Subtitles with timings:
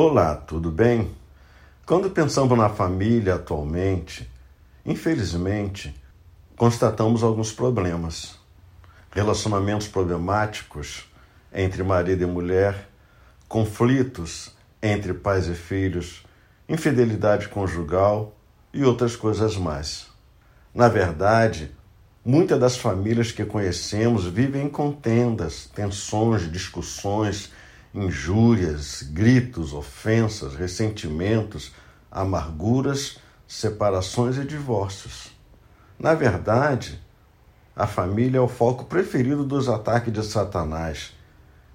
[0.00, 1.10] Olá, tudo bem?
[1.84, 4.30] Quando pensamos na família atualmente,
[4.86, 5.92] infelizmente,
[6.56, 8.38] constatamos alguns problemas.
[9.10, 11.12] Relacionamentos problemáticos
[11.52, 12.88] entre marido e mulher,
[13.48, 16.24] conflitos entre pais e filhos,
[16.68, 18.36] infidelidade conjugal
[18.72, 20.06] e outras coisas mais.
[20.72, 21.72] Na verdade,
[22.24, 27.50] muitas das famílias que conhecemos vivem em contendas, tensões, discussões,
[27.94, 31.72] injúrias, gritos, ofensas, ressentimentos,
[32.10, 35.30] amarguras, separações e divórcios.
[35.98, 37.00] Na verdade,
[37.74, 41.12] a família é o foco preferido dos ataques de Satanás,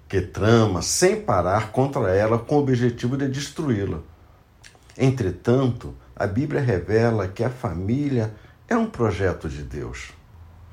[0.08, 4.00] que trama sem parar contra ela com o objetivo de destruí-la.
[4.96, 8.34] Entretanto, a Bíblia revela que a família
[8.68, 10.12] é um projeto de Deus.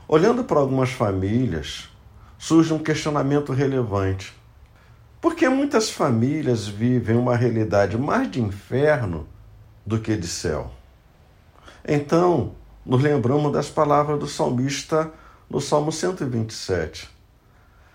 [0.07, 1.89] Olhando para algumas famílias,
[2.37, 4.35] surge um questionamento relevante.
[5.21, 9.27] Por que muitas famílias vivem uma realidade mais de inferno
[9.85, 10.71] do que de céu?
[11.87, 15.11] Então, nos lembramos das palavras do salmista
[15.47, 17.07] no Salmo 127.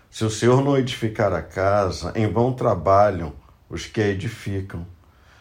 [0.09, 3.33] Se o Senhor não edificar a casa, em vão trabalham
[3.69, 4.87] os que a edificam.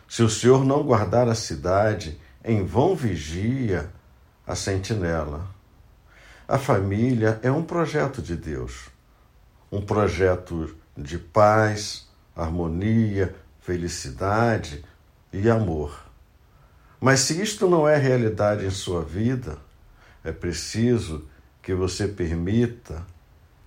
[0.08, 3.92] Se o Senhor não guardar a cidade, em vão vigia
[4.44, 5.46] a sentinela.
[6.48, 8.88] A família é um projeto de Deus,
[9.70, 14.84] um projeto de paz, harmonia, felicidade
[15.32, 16.04] e amor.
[17.00, 19.58] Mas se isto não é realidade em sua vida,
[20.24, 21.28] é preciso
[21.62, 23.04] que você permita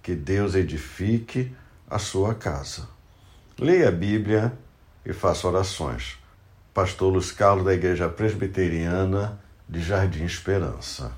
[0.02, 1.56] que Deus edifique
[1.90, 2.88] a sua casa.
[3.58, 4.54] Leia a Bíblia
[5.06, 6.18] e faça orações.
[6.74, 11.12] Pastor Luiz Carlos da Igreja Presbiteriana de Jardim Esperança.